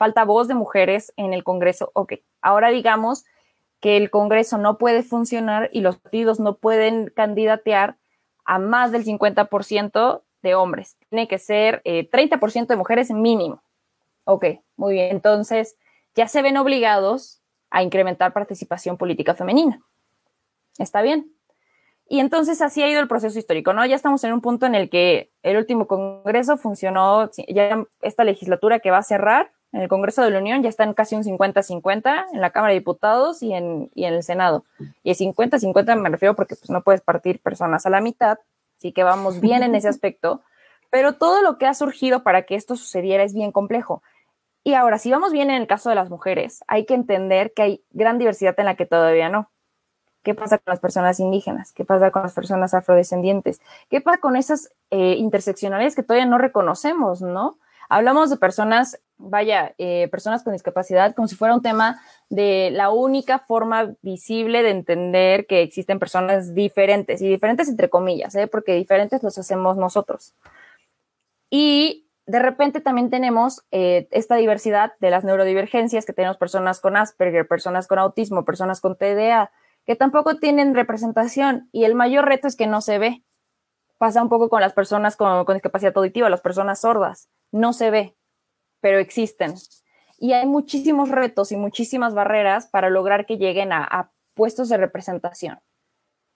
[0.00, 3.26] falta voz de mujeres en el Congreso, ok, ahora digamos
[3.80, 7.98] que el Congreso no puede funcionar y los partidos no pueden candidatear
[8.46, 10.96] a más del 50% de hombres.
[11.10, 13.62] Tiene que ser 30% eh, de mujeres mínimo.
[14.24, 15.10] Ok, muy bien.
[15.10, 15.76] Entonces,
[16.14, 19.82] ya se ven obligados a incrementar participación política femenina.
[20.78, 21.30] Está bien.
[22.08, 23.84] Y entonces así ha ido el proceso histórico, ¿no?
[23.84, 28.78] Ya estamos en un punto en el que el último Congreso funcionó, ya esta legislatura
[28.78, 31.22] que va a cerrar en el Congreso de la Unión ya está en casi un
[31.22, 34.64] 50-50 en la Cámara de Diputados y en, en el Senado.
[35.02, 38.38] Y 50-50 me refiero porque pues, no puedes partir personas a la mitad,
[38.76, 40.42] así que vamos bien en ese aspecto.
[40.90, 44.02] Pero todo lo que ha surgido para que esto sucediera es bien complejo.
[44.62, 47.62] Y ahora, si vamos bien en el caso de las mujeres, hay que entender que
[47.62, 49.50] hay gran diversidad en la que todavía no.
[50.22, 51.72] ¿Qué pasa con las personas indígenas?
[51.72, 53.62] ¿Qué pasa con las personas afrodescendientes?
[53.88, 57.56] ¿Qué pasa con esas eh, interseccionales que todavía no reconocemos, no?
[57.88, 62.90] Hablamos de personas, vaya, eh, personas con discapacidad como si fuera un tema de la
[62.90, 68.46] única forma visible de entender que existen personas diferentes, y diferentes entre comillas, ¿eh?
[68.46, 70.34] porque diferentes los hacemos nosotros.
[71.50, 76.96] Y de repente también tenemos eh, esta diversidad de las neurodivergencias, que tenemos personas con
[76.96, 79.50] Asperger, personas con autismo, personas con TDA,
[79.84, 83.24] que tampoco tienen representación y el mayor reto es que no se ve.
[83.98, 88.16] Pasa un poco con las personas con, discapacidad auditiva, las personas sordas, no se ve,
[88.80, 89.54] pero existen.
[90.18, 95.60] Y hay muchísimos retos y muchísimas barreras para lograr que lleguen a puestos de representación.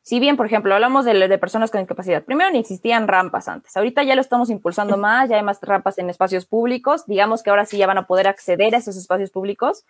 [0.05, 3.75] Si bien, por ejemplo, hablamos de, personas con discapacidad, primero ni existían rampas antes.
[3.75, 7.07] Ahorita ya lo estamos impulsando más, ya hay más rampas en espacios públicos.
[7.07, 9.87] Digamos que ahora sí ya van a poder acceder a esos espacios públicos.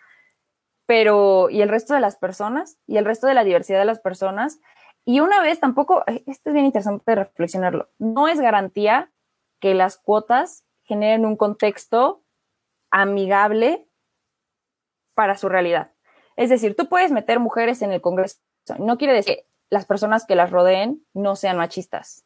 [0.85, 2.77] Pero, ¿y el resto de las personas?
[2.87, 4.59] ¿Y el resto de la diversidad de las personas?
[5.03, 9.11] Y una vez tampoco, eh, esto es bien interesante reflexionarlo, no es garantía
[9.59, 12.21] que las cuotas generen un contexto
[12.95, 13.89] amigable
[15.15, 15.91] para su realidad.
[16.37, 18.37] Es decir, tú puedes meter mujeres en el Congreso,
[18.79, 22.23] no quiere decir que las personas que las rodeen no sean machistas.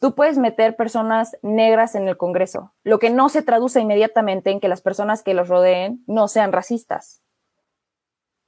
[0.00, 4.58] Tú puedes meter personas negras en el Congreso, lo que no se traduce inmediatamente en
[4.58, 7.22] que las personas que los rodeen no sean racistas.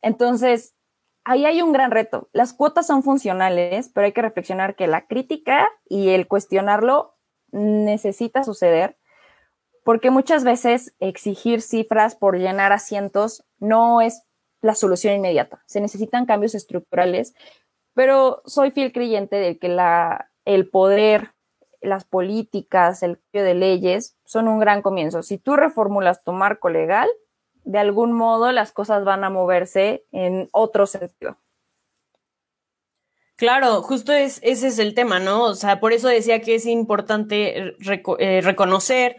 [0.00, 0.74] Entonces,
[1.22, 2.30] ahí hay un gran reto.
[2.32, 7.16] Las cuotas son funcionales, pero hay que reflexionar que la crítica y el cuestionarlo
[7.52, 8.98] necesita suceder,
[9.84, 14.22] porque muchas veces exigir cifras por llenar asientos no es
[14.60, 15.62] la solución inmediata.
[15.66, 17.34] Se necesitan cambios estructurales
[17.94, 19.76] pero soy fiel creyente de que
[20.44, 21.32] el poder,
[21.80, 25.22] las políticas, el cambio de leyes son un gran comienzo.
[25.22, 27.08] Si tú reformulas tu marco legal,
[27.64, 31.36] de algún modo las cosas van a moverse en otro sentido.
[33.36, 35.44] Claro, justo es, ese es el tema, ¿no?
[35.44, 37.74] O sea, por eso decía que es importante
[38.18, 39.16] eh, reconocer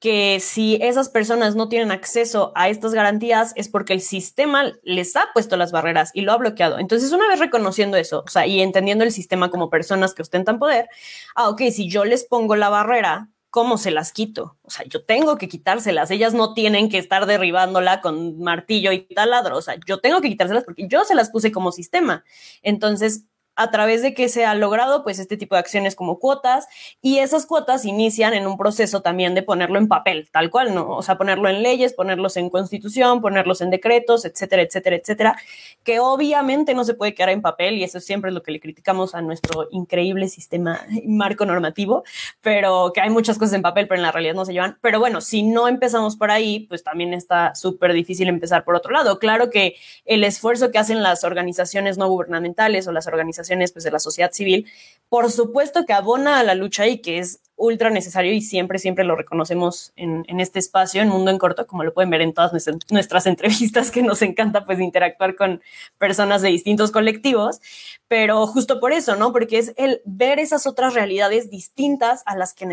[0.00, 5.14] que si esas personas no tienen acceso a estas garantías es porque el sistema les
[5.14, 6.78] ha puesto las barreras y lo ha bloqueado.
[6.78, 10.58] Entonces, una vez reconociendo eso, o sea, y entendiendo el sistema como personas que ostentan
[10.58, 10.88] poder,
[11.34, 14.56] ah, ok, si yo les pongo la barrera, ¿cómo se las quito?
[14.62, 16.10] O sea, yo tengo que quitárselas.
[16.10, 19.58] Ellas no tienen que estar derribándola con martillo y taladro.
[19.58, 22.24] O sea, yo tengo que quitárselas porque yo se las puse como sistema.
[22.62, 23.24] Entonces,
[23.56, 26.68] a través de que se ha logrado pues este tipo de acciones como cuotas
[27.02, 30.88] y esas cuotas inician en un proceso también de ponerlo en papel, tal cual, ¿no?
[30.88, 35.36] O sea, ponerlo en leyes, ponerlos en constitución, ponerlos en decretos, etcétera, etcétera, etcétera,
[35.82, 38.60] que obviamente no se puede quedar en papel y eso siempre es lo que le
[38.60, 42.04] criticamos a nuestro increíble sistema marco normativo,
[42.40, 44.78] pero que hay muchas cosas en papel, pero en la realidad no se llevan.
[44.80, 48.92] Pero bueno, si no empezamos por ahí, pues también está súper difícil empezar por otro
[48.92, 49.18] lado.
[49.18, 53.39] Claro que el esfuerzo que hacen las organizaciones no gubernamentales o las organizaciones
[53.72, 54.66] pues, de la sociedad civil,
[55.08, 59.04] por supuesto que abona a la lucha y que es ultra necesario y siempre, siempre
[59.04, 62.52] lo reconocemos en, este espacio, en Mundo en Corto, como lo pueden ver en todas
[62.90, 65.60] nuestras entrevistas, que nos encanta pues interactuar con
[65.98, 67.60] personas de distintos colectivos,
[68.08, 69.32] pero justo por eso, ¿no?
[69.32, 72.66] Porque es el ver esas otras realidades distintas a las que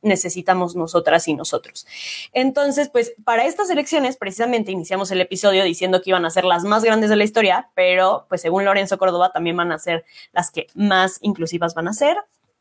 [0.00, 1.86] necesitamos nosotras y nosotros.
[2.32, 6.64] Entonces, pues para estas elecciones, precisamente iniciamos el episodio diciendo que iban a ser las
[6.64, 10.50] más grandes de la historia, pero pues según Lorenzo Córdoba también van a ser las
[10.50, 12.16] que más inclusivas van a ser.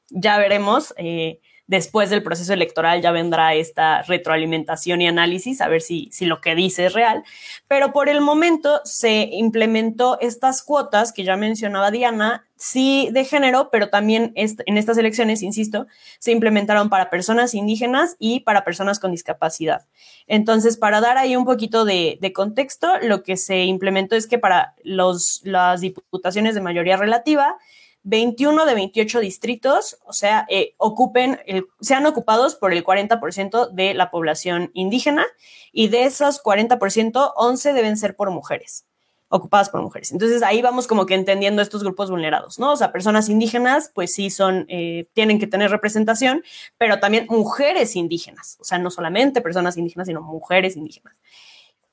[0.09, 0.93] Ya veremos.
[0.97, 6.25] Eh, después del proceso electoral ya vendrá esta retroalimentación y análisis, a ver si, si
[6.25, 7.23] lo que dice es real.
[7.67, 13.69] Pero por el momento se implementó estas cuotas que ya mencionaba Diana, sí de género,
[13.71, 15.85] pero también en estas elecciones, insisto,
[16.17, 19.85] se implementaron para personas indígenas y para personas con discapacidad.
[20.25, 24.39] Entonces, para dar ahí un poquito de, de contexto, lo que se implementó es que
[24.39, 27.57] para los, las diputaciones de mayoría relativa,
[28.03, 33.93] 21 de 28 distritos, o sea, eh, ocupen, el, sean ocupados por el 40% de
[33.93, 35.25] la población indígena
[35.71, 38.85] y de esos 40%, 11 deben ser por mujeres,
[39.27, 40.11] ocupadas por mujeres.
[40.11, 42.71] Entonces ahí vamos como que entendiendo estos grupos vulnerados, ¿no?
[42.71, 46.43] O sea, personas indígenas, pues sí son, eh, tienen que tener representación,
[46.77, 51.17] pero también mujeres indígenas, o sea, no solamente personas indígenas, sino mujeres indígenas.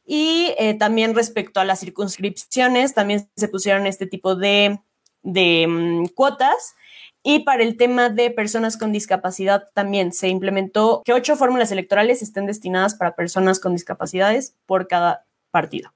[0.07, 4.81] Y eh, también respecto a las circunscripciones, también se pusieron este tipo de
[5.27, 6.75] de mm, cuotas.
[7.23, 12.23] Y para el tema de personas con discapacidad también se implementó que ocho fórmulas electorales
[12.23, 15.93] estén destinadas para personas con discapacidades por cada partido.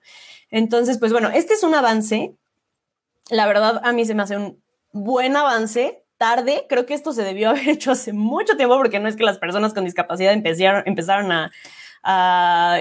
[0.50, 2.34] Entonces, pues bueno, este es un avance.
[3.30, 4.60] La verdad, a mí se me hace un
[4.92, 6.02] buen avance.
[6.18, 9.22] Tarde, creo que esto se debió haber hecho hace mucho tiempo porque no es que
[9.22, 11.50] las personas con discapacidad empezaron, empezaron a,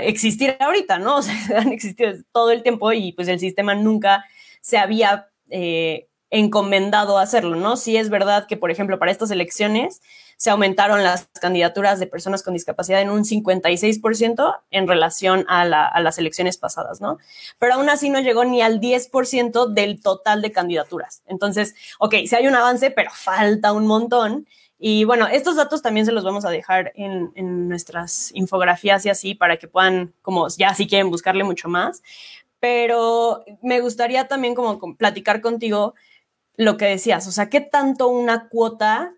[0.01, 1.17] existir ahorita, ¿no?
[1.19, 4.25] O sea, han existido todo el tiempo y pues el sistema nunca
[4.62, 7.76] se había eh, encomendado hacerlo, ¿no?
[7.76, 10.02] Sí es verdad que, por ejemplo, para estas elecciones
[10.38, 16.18] se aumentaron las candidaturas de personas con discapacidad en un 56% en relación a, las
[16.18, 17.18] elecciones pasadas, ¿no?
[17.60, 21.24] Pero aún así no llegó ni al 10% del total de candidaturas.
[21.26, 24.48] Entonces, ok, sí hay un avance, pero falta un montón.
[24.78, 29.10] Y bueno, estos datos también se los vamos a dejar en, en nuestras infografías y
[29.10, 32.02] así para que puedan, como ya si quieren buscarle mucho más.
[32.62, 35.96] Pero me gustaría también como platicar contigo
[36.60, 39.13] lo que decías, o sea, ¿qué tanto una cuota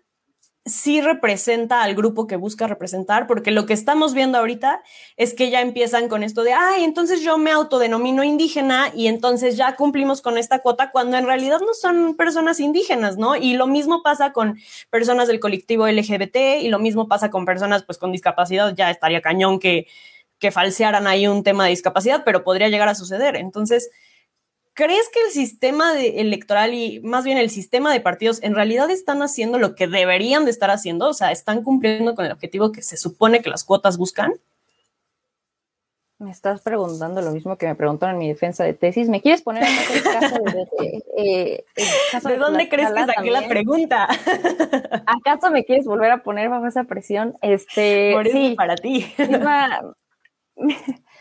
[0.64, 3.26] sí representa al grupo que busca representar?
[3.26, 4.80] Porque lo que estamos viendo ahorita
[5.16, 9.56] es que ya empiezan con esto de, ay, entonces yo me autodenomino indígena y entonces
[9.56, 13.34] ya cumplimos con esta cuota cuando en realidad no son personas indígenas, ¿no?
[13.34, 14.56] Y lo mismo pasa con
[14.88, 19.20] personas del colectivo LGBT y lo mismo pasa con personas pues con discapacidad, ya estaría
[19.20, 19.88] cañón que,
[20.38, 23.34] que falsearan ahí un tema de discapacidad, pero podría llegar a suceder.
[23.34, 23.90] Entonces,
[24.74, 29.20] ¿Crees que el sistema electoral y más bien el sistema de partidos en realidad están
[29.22, 31.08] haciendo lo que deberían de estar haciendo?
[31.08, 34.34] O sea, ¿están cumpliendo con el objetivo que se supone que las cuotas buscan?
[36.18, 39.08] Me estás preguntando lo mismo que me preguntaron en mi defensa de tesis.
[39.08, 41.04] ¿Me quieres poner en el caso de...
[41.18, 41.64] Eh,
[42.24, 44.08] ¿De, dónde crees que saqué la pregunta?
[45.06, 47.34] ¿Acaso me quieres volver a poner bajo esa presión?
[47.42, 49.12] Este, sí, para ti.
[49.18, 49.94] misma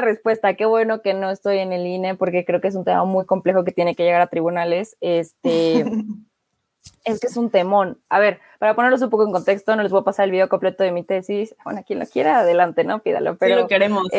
[0.00, 3.04] respuesta, qué bueno que no estoy en el INE porque creo que es un tema
[3.04, 4.96] muy complejo que tiene que llegar a tribunales.
[5.00, 5.84] Este,
[7.04, 7.98] es que es un temón.
[8.08, 10.48] A ver, para ponerlos un poco en contexto, no les voy a pasar el video
[10.48, 11.54] completo de mi tesis.
[11.64, 13.00] Bueno, quien lo quiera, adelante, ¿no?
[13.00, 13.36] Pídalo.
[13.36, 14.06] Pero sí lo queremos.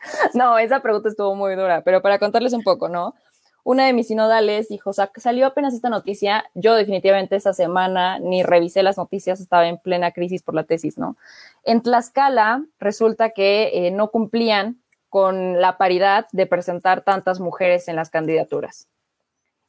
[0.34, 3.14] no, esa pregunta estuvo muy dura, pero para contarles un poco, ¿no?
[3.64, 8.18] Una de mis sinodales dijo, o sea, salió apenas esta noticia, yo definitivamente esa semana
[8.18, 11.16] ni revisé las noticias, estaba en plena crisis por la tesis, ¿no?
[11.64, 17.96] En Tlaxcala resulta que eh, no cumplían con la paridad de presentar tantas mujeres en
[17.96, 18.88] las candidaturas.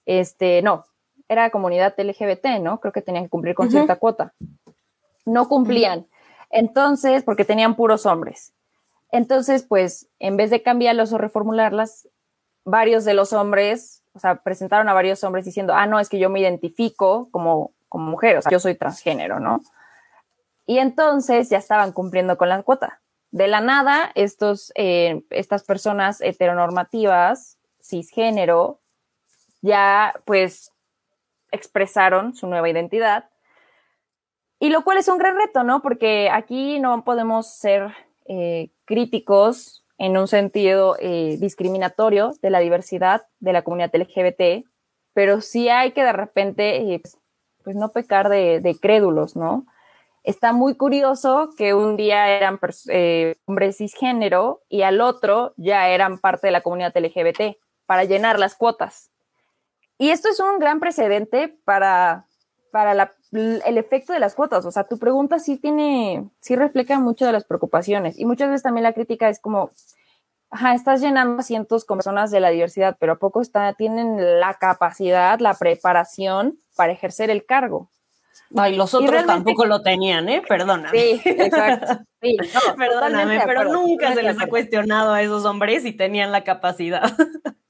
[0.05, 0.85] Este, no,
[1.27, 2.79] era comunidad LGBT, ¿no?
[2.79, 4.33] Creo que tenían que cumplir con cierta cuota.
[5.25, 6.07] No cumplían.
[6.49, 8.53] Entonces, porque tenían puros hombres.
[9.11, 12.07] Entonces, pues, en vez de cambiarlos o reformularlas,
[12.65, 16.19] varios de los hombres, o sea, presentaron a varios hombres diciendo, ah, no, es que
[16.19, 19.61] yo me identifico como, como mujer, o sea, yo soy transgénero, ¿no?
[20.65, 23.01] Y entonces ya estaban cumpliendo con la cuota.
[23.31, 28.79] De la nada, estos, eh, estas personas heteronormativas, cisgénero,
[29.61, 30.71] ya pues
[31.51, 33.29] expresaron su nueva identidad.
[34.59, 35.81] Y lo cual es un gran reto, ¿no?
[35.81, 37.93] Porque aquí no podemos ser
[38.25, 44.65] eh, críticos en un sentido eh, discriminatorio de la diversidad de la comunidad LGBT,
[45.13, 47.17] pero sí hay que de repente, eh, pues,
[47.63, 49.65] pues, no pecar de, crédulos, ¿no?
[50.23, 56.17] Está muy curioso que un día eran eh, hombres cisgénero y al otro ya eran
[56.17, 59.11] parte de la comunidad LGBT para llenar las cuotas.
[59.97, 62.25] Y esto es un gran precedente para,
[62.71, 64.65] para la el efecto de las cuotas.
[64.65, 68.17] O sea, tu pregunta sí tiene, sí refleja mucho de las preocupaciones.
[68.19, 69.69] Y muchas veces también la crítica es como,
[70.49, 74.55] ajá, estás llenando asientos con personas de la diversidad, pero ¿a poco está, tienen la
[74.55, 77.89] capacidad, la preparación para ejercer el cargo?
[78.55, 80.41] Ay, los otros tampoco lo tenían, ¿eh?
[80.47, 80.89] Perdóname.
[80.89, 82.03] Sí, exacto.
[82.21, 82.35] Sí,
[82.77, 87.03] Perdóname, pero nunca se les ha cuestionado a esos hombres si tenían la capacidad.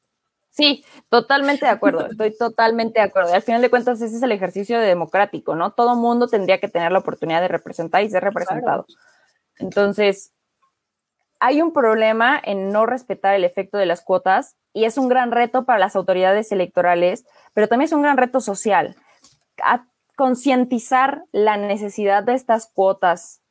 [0.50, 3.34] Sí, totalmente de acuerdo, estoy totalmente de acuerdo.
[3.34, 5.72] al final de cuentas, ese es el ejercicio democrático, ¿no?
[5.72, 8.86] Todo mundo tendría que tener la oportunidad de representar y ser representado.
[9.58, 10.34] Entonces,
[11.40, 15.32] hay un problema en no respetar el efecto de las cuotas y es un gran
[15.32, 18.96] reto para las autoridades electorales, pero también es un gran reto social.
[19.64, 19.86] A
[20.16, 23.42] concientizar la necesidad de estas cuotas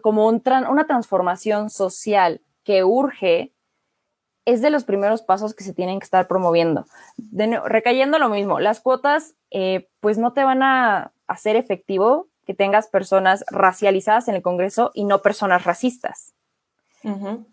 [0.00, 3.52] como una transformación social que urge
[4.48, 6.86] es de los primeros pasos que se tienen que estar promoviendo.
[7.66, 12.88] recayendo lo mismo, las cuotas eh, pues no te van a hacer efectivo que tengas
[12.88, 16.32] personas racializadas en el Congreso y no personas racistas.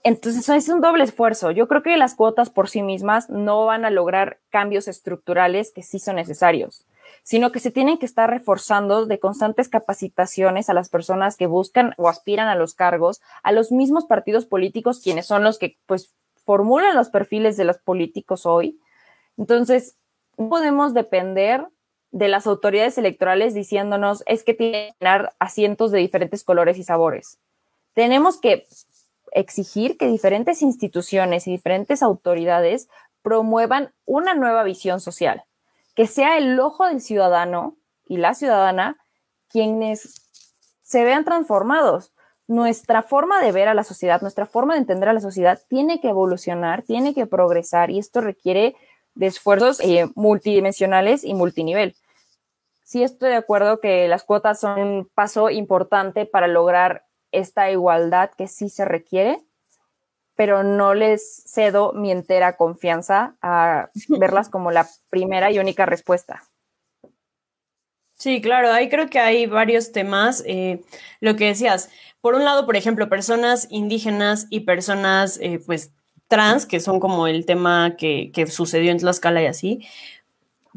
[0.04, 1.52] Entonces es un doble esfuerzo.
[1.52, 5.84] Yo creo que las cuotas por sí mismas no van a lograr cambios estructurales que
[5.84, 6.86] sí son necesarios,
[7.24, 11.94] sino que se tienen que estar reforzando de constantes capacitaciones a las personas que buscan
[11.98, 16.14] o aspiran a los cargos, a los mismos partidos políticos, quienes son los que pues
[16.46, 18.80] formulan los perfiles de los políticos hoy.
[19.38, 19.98] Entonces,
[20.38, 21.68] no podemos depender
[22.12, 26.84] de las autoridades electorales diciéndonos es que tienen que tener asientos de diferentes colores y
[26.84, 27.40] sabores.
[27.94, 28.66] Tenemos que
[29.32, 32.88] exigir que diferentes instituciones y diferentes autoridades
[33.22, 35.44] promuevan una nueva visión social,
[35.94, 37.76] que sea el ojo del ciudadano
[38.08, 38.96] y la ciudadana
[39.50, 40.22] quienes
[40.84, 42.14] se vean transformados
[42.48, 46.00] nuestra forma de ver a la sociedad, nuestra forma de entender a la sociedad tiene
[46.00, 48.76] que evolucionar, tiene que progresar y esto requiere
[49.16, 51.96] de esfuerzos eh, multidimensionales y multinivel.
[52.84, 58.30] Sí estoy de acuerdo que las cuotas son un paso importante para lograr esta igualdad
[58.38, 59.40] que sí se requiere,
[60.36, 66.44] pero no les cedo mi entera confianza a verlas como la primera y única respuesta.
[68.18, 70.44] Sí, claro, ahí creo que hay varios temas.
[70.48, 70.82] Eh,
[71.20, 71.90] lo que decías,
[72.26, 75.92] por un lado, por ejemplo, personas indígenas y personas, eh, pues,
[76.28, 79.82] trans, que son como el tema que, que sucedió en Tlaxcala y así,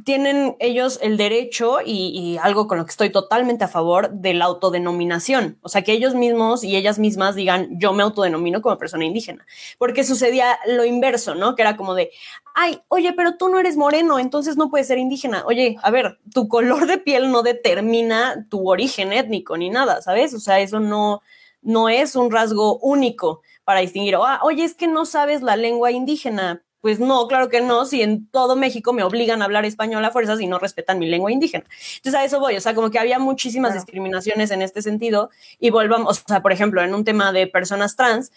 [0.04, 4.44] tienen ellos el derecho y, algo con lo que estoy totalmente a favor de la
[4.44, 5.56] autodenominación.
[5.62, 9.46] O sea, que ellos mismos y ellas mismas digan, yo me autodenomino como persona indígena.
[9.78, 11.54] Porque sucedía lo inverso, ¿no?
[11.54, 12.10] Que era como de,
[12.54, 15.44] ay, oye, pero tú no eres moreno, entonces no puedes ser indígena.
[15.46, 20.34] Oye, a ver, tu color de piel no determina tu origen étnico ni nada, ¿sabes?
[20.34, 21.22] O sea, eso no,
[21.68, 25.90] no es un rasgo único para distinguir, ah, oye, es que no sabes la lengua
[25.90, 30.04] indígena pues no, claro que no, si en todo México me obligan a hablar español
[30.04, 31.64] a fuerzas y no respetan mi lengua indígena.
[31.96, 35.70] Entonces a eso voy, o sea, como que había muchísimas discriminaciones en este sentido y
[35.70, 38.30] volvamos, o sea, por ejemplo, en un tema de personas trans,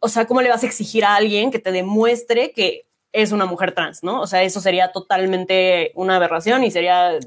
[0.00, 3.46] o sea, ¿cómo le vas a exigir a alguien que te demuestre que es una
[3.46, 4.20] mujer trans, ¿no?
[4.20, 7.18] O sea, eso sería totalmente una aberración y sería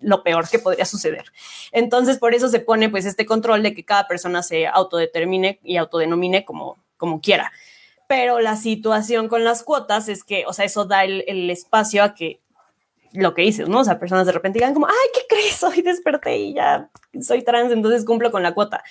[0.00, 1.24] lo peor que podría suceder.
[1.72, 5.76] Entonces, por eso se pone pues este control de que cada persona se autodetermine y
[5.76, 7.52] autodenomine como, como quiera
[8.06, 12.14] pero la situación con las cuotas es que, o sea, eso da el, espacio a
[12.14, 12.40] que
[13.12, 13.80] lo que dices, ¿no?
[13.80, 15.62] O sea, personas de repente digan como, ay, ¿qué crees?
[15.62, 18.82] Hoy desperté y ya soy trans, entonces cumplo con la cuota.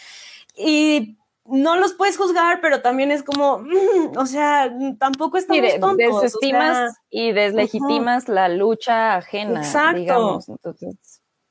[0.56, 5.79] Y no los puedes juzgar, pero también es como, mm, o sea, tampoco estamos sí,
[5.79, 6.21] tontos.
[6.21, 9.60] Desestimas y deslegitimas la lucha ajena.
[9.60, 10.39] Exacto.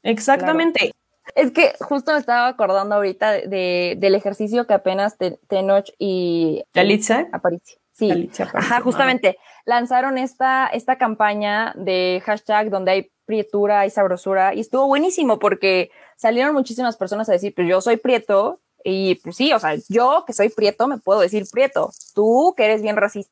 [0.03, 0.93] Exactamente.
[1.35, 5.17] Es que justo me estaba acordando ahorita de, del ejercicio que apenas
[5.49, 7.79] Tenoch y Yalitza Aparicio.
[7.93, 14.61] Sí, ajá, justamente lanzaron esta, esta campaña de hashtag donde hay prietura, hay sabrosura y
[14.61, 19.53] estuvo buenísimo porque salieron muchísimas personas a decir, pues yo soy prieto y pues sí,
[19.53, 21.93] o sea, yo que soy prieto me puedo decir prieto.
[22.15, 23.31] Tú que eres bien racista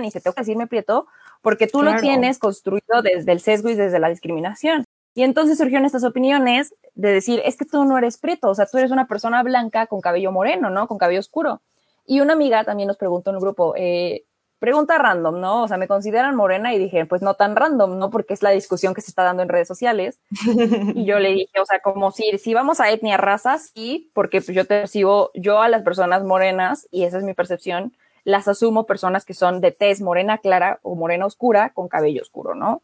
[0.00, 1.06] ni se tengo que decirme prieto
[1.42, 4.84] porque tú lo tienes construido desde el sesgo y desde la discriminación.
[5.14, 8.66] Y entonces surgieron estas opiniones de decir, es que tú no eres preto, o sea,
[8.66, 10.86] tú eres una persona blanca con cabello moreno, ¿no?
[10.86, 11.60] Con cabello oscuro.
[12.06, 14.24] Y una amiga también nos preguntó en un grupo, eh,
[14.62, 15.64] pregunta random, ¿no?
[15.64, 18.10] O sea, me consideran morena y dije, pues no tan random, ¿no?
[18.10, 20.20] Porque es la discusión que se está dando en redes sociales.
[20.94, 24.40] y yo le dije, o sea, como si, si vamos a etnia, razas, sí, porque
[24.40, 28.86] pues yo percibo, yo a las personas morenas, y esa es mi percepción, las asumo
[28.86, 32.82] personas que son de tez morena clara o morena oscura con cabello oscuro, ¿no?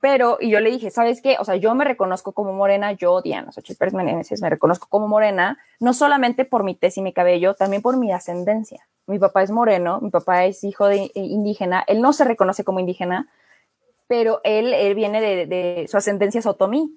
[0.00, 1.36] Pero, y yo le dije, ¿sabes qué?
[1.38, 5.56] O sea, yo me reconozco como morena, yo, Diana Xochitl Pérez me reconozco como morena,
[5.78, 8.86] no solamente por mi tez y mi cabello, también por mi ascendencia.
[9.10, 12.64] Mi papá es moreno, mi papá es hijo de eh, indígena, él no se reconoce
[12.64, 13.28] como indígena,
[14.06, 16.96] pero él, él viene de, de su ascendencia sotomí.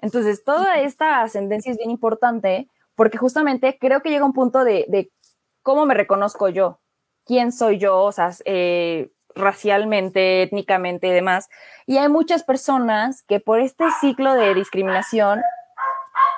[0.00, 5.10] Entonces, toda esta ascendencia es bien importante porque justamente creo que llega un punto de,
[5.62, 6.80] cómo me reconozco yo,
[7.24, 11.48] quién soy yo, o sea, eh, racialmente, étnicamente y demás.
[11.86, 15.40] Y hay muchas personas que por este ciclo de discriminación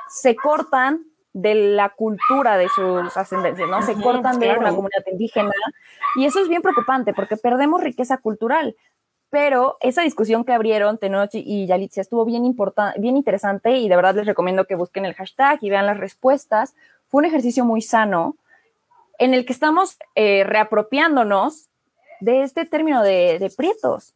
[0.09, 1.05] se cortan
[1.35, 3.83] de la cultura de sus ascendencias, ¿no?
[3.83, 5.53] Se cortan de la comunidad indígena
[6.17, 8.77] y eso es bien preocupante porque perdemos riqueza cultural.
[9.31, 12.55] Pero esa discusión que abrieron Tenoch y Yalitza estuvo bien,
[12.99, 16.77] bien interesante y de verdad les recomiendo que busquen el hashtag y vean las respuestas.
[17.09, 18.37] Fue un ejercicio muy sano
[19.19, 21.69] en el que estamos eh, reapropiándonos
[22.21, 24.15] de este término de, de, prietos.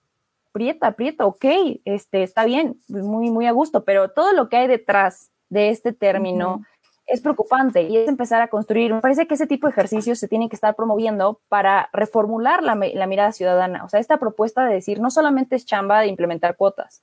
[0.52, 1.44] Prieta, prieto, ok,
[1.84, 5.92] este, está bien, muy, muy a gusto, pero todo lo que hay detrás de este
[5.92, 6.62] término
[7.08, 8.92] es preocupante y es empezar a construir.
[8.92, 12.74] Me parece que ese tipo de ejercicios se tienen que estar promoviendo para reformular la,
[12.74, 13.84] mirada ciudadana.
[13.84, 17.02] O sea, esta propuesta de decir no solamente es chamba de implementar cuotas,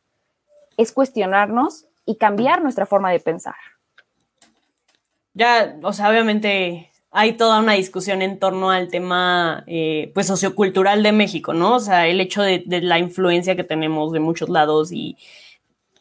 [0.77, 3.55] es cuestionarnos y cambiar nuestra forma de pensar.
[5.33, 11.01] Ya, o sea, obviamente hay toda una discusión en torno al tema eh, pues sociocultural
[11.01, 11.75] de México, ¿no?
[11.75, 15.17] O sea, el hecho de, la influencia que tenemos de muchos lados y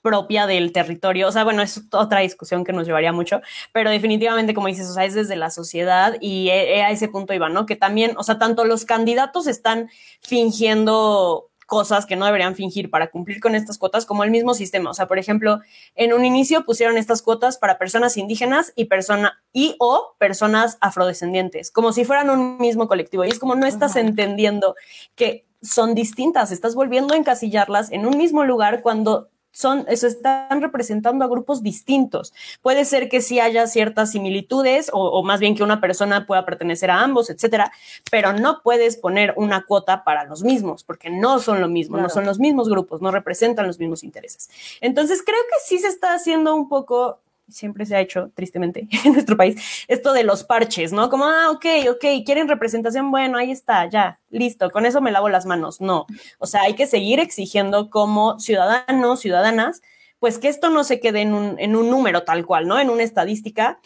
[0.05, 1.27] propia del territorio.
[1.29, 3.41] O sea, bueno, es otra discusión que nos llevaría mucho,
[3.73, 7.09] pero definitivamente, como dices, o sea, es desde la sociedad y e, e, a ese
[7.09, 7.65] punto iba, ¿no?
[7.65, 9.89] Que también, o sea, tanto los candidatos están
[10.21, 14.91] fingiendo cosas que no deberían fingir para cumplir con estas cuotas, como el mismo sistema.
[14.91, 15.61] O sea, por ejemplo,
[15.95, 21.71] en un inicio pusieron estas cuotas para personas indígenas y persona y o personas afrodescendientes,
[21.71, 23.25] como si fueran un mismo colectivo.
[23.25, 24.75] Y es como no estás entendiendo
[25.15, 30.61] que son distintas, estás volviendo a encasillarlas en un mismo lugar cuando son, eso están
[30.61, 32.35] representando a grupos distintos.
[32.61, 36.45] Puede ser que sí haya ciertas similitudes o, o, más bien que una persona pueda
[36.45, 37.71] pertenecer a ambos, etcétera,
[38.11, 42.09] pero no puedes poner una cuota para los mismos porque no son lo mismo, claro.
[42.09, 44.51] no son los mismos grupos, no representan los mismos intereses.
[44.81, 49.13] Entonces creo que sí se está haciendo un poco siempre se ha hecho, tristemente, en
[49.13, 51.11] nuestro país, esto de los parches, ¿no?
[51.11, 55.29] Como, ah, ok, ok, quieren representación, bueno, ahí está, ya, listo, con eso me lavo
[55.29, 55.81] las manos.
[55.81, 56.07] No,
[56.39, 59.83] o sea, hay que seguir exigiendo como ciudadanos, ciudadanas,
[60.19, 62.79] pues que esto no se quede en un, en un número tal cual, ¿no?
[62.79, 63.79] En una estadística.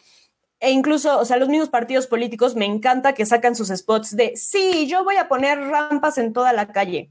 [0.61, 4.33] E incluso, o sea, los mismos partidos políticos me encanta que sacan sus spots de,
[4.37, 7.11] sí, yo voy a poner rampas en toda la calle.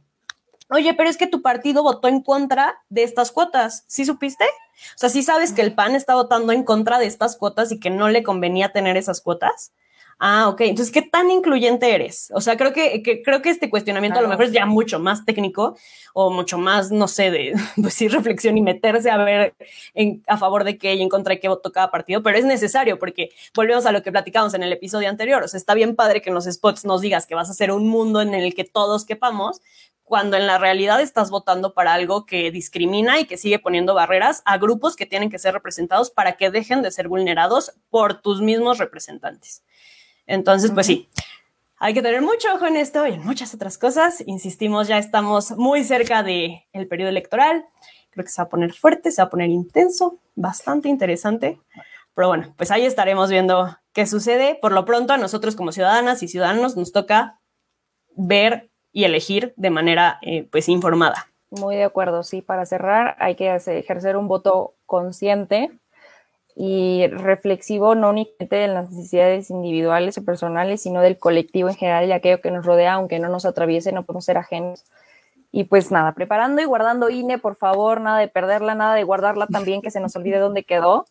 [0.70, 3.84] Oye, pero es que tu partido votó en contra de estas cuotas.
[3.88, 4.46] ¿Sí supiste?
[4.46, 7.80] O sea, ¿sí sabes que el PAN está votando en contra de estas cuotas y
[7.80, 9.72] que no le convenía tener esas cuotas?
[10.20, 10.62] Ah, ok.
[10.62, 12.32] Entonces, ¿qué tan incluyente eres?
[12.34, 15.00] O sea, creo que, que creo que este cuestionamiento a lo mejor es ya mucho
[15.00, 15.78] más técnico
[16.14, 19.54] o mucho más, no sé, de pues sí, reflexión y meterse a ver
[19.94, 22.46] en, a favor de qué y en contra de qué votó cada partido, pero es
[22.46, 25.44] necesario porque volvemos a lo que platicamos en el episodio anterior.
[25.44, 27.72] O sea, está bien padre que en los spots nos digas que vas a hacer
[27.72, 29.62] un mundo en el que todos quepamos,
[30.08, 34.42] cuando en la realidad estás votando para algo que discrimina y que sigue poniendo barreras
[34.46, 38.40] a grupos que tienen que ser representados para que dejen de ser vulnerados por tus
[38.40, 39.66] mismos representantes.
[40.26, 41.10] Entonces, pues sí,
[41.78, 44.24] hay que tener mucho ojo en esto y en muchas otras cosas.
[44.26, 47.66] Insistimos, ya estamos muy cerca del el periodo electoral.
[48.10, 51.60] Creo que se va a poner fuerte, se va a poner intenso, bastante interesante.
[52.16, 54.58] Pero bueno, pues ahí estaremos viendo qué sucede.
[54.62, 57.42] Por lo pronto, a nosotros como ciudadanas y ciudadanos nos toca
[58.16, 61.28] ver y elegir de manera eh, pues informada.
[61.50, 65.72] Muy de acuerdo, sí, para cerrar hay que ejercer un voto consciente
[66.56, 72.08] y reflexivo no únicamente de las necesidades individuales o personales, sino del colectivo en general
[72.08, 74.84] y aquello que nos rodea, aunque no nos atraviese, no podemos ser ajenos.
[75.52, 79.48] Y pues nada, preparando y guardando INE, por favor, nada de perderla, nada de guardarla
[79.48, 81.06] también, que se nos olvide dónde quedó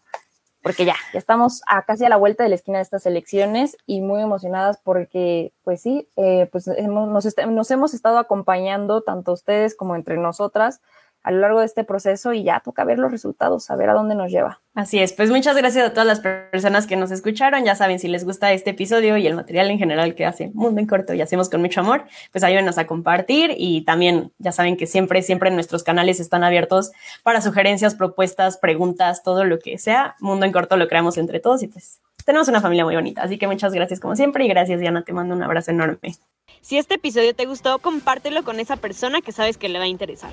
[0.67, 3.77] porque ya, ya estamos a casi a la vuelta de la esquina de estas elecciones
[3.87, 9.95] y muy emocionadas porque, pues sí, eh, pues nos, hemos estado acompañando tanto ustedes como
[9.95, 10.81] entre nosotras
[11.27, 13.95] a lo largo de este proceso y ya toca ver los resultados, a ver a
[13.95, 14.61] dónde nos lleva.
[14.77, 17.65] Así es, pues muchas gracias a todas las personas que nos escucharon.
[17.65, 20.81] Ya saben, si les gusta este episodio y el material en general que hace Mundo
[20.81, 24.77] en Corto y hacemos con mucho amor, pues ayúdenos a compartir y también ya saben
[24.77, 26.93] que siempre, siempre nuestros canales están abiertos
[27.25, 30.15] para sugerencias, propuestas, preguntas, todo lo que sea.
[30.21, 33.25] Mundo en Corto lo creamos entre todos y pues tenemos una familia muy bonita.
[33.25, 36.15] Así que muchas gracias como siempre y gracias Diana, te mando un abrazo enorme.
[36.61, 39.89] Si este episodio te gustó, compártelo con esa persona que sabes que le va a
[39.89, 40.31] interesar.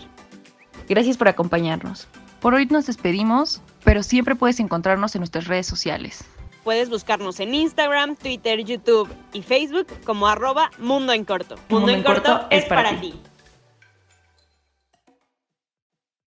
[0.88, 2.07] Gracias por acompañarnos.
[2.39, 6.25] Por hoy nos despedimos, pero siempre puedes encontrarnos en nuestras redes sociales.
[6.63, 11.55] Puedes buscarnos en Instagram, Twitter, YouTube y Facebook como arroba Mundo en Corto.
[11.69, 13.13] Mundo, en Corto, es para, ti.